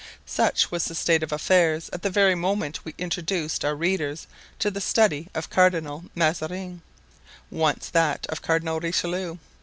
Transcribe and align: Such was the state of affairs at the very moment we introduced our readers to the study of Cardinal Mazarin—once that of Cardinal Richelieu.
Such 0.25 0.71
was 0.71 0.85
the 0.85 0.95
state 0.95 1.21
of 1.21 1.31
affairs 1.31 1.87
at 1.93 2.01
the 2.01 2.09
very 2.09 2.33
moment 2.33 2.83
we 2.85 2.95
introduced 2.97 3.63
our 3.63 3.75
readers 3.75 4.25
to 4.57 4.71
the 4.71 4.81
study 4.81 5.29
of 5.35 5.51
Cardinal 5.51 6.05
Mazarin—once 6.15 7.91
that 7.91 8.25
of 8.25 8.41
Cardinal 8.41 8.79
Richelieu. 8.79 9.37